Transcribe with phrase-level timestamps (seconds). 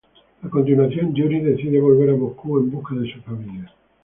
[0.45, 3.71] A continuación, Yuri decide volver a Moscú en busca de su familia.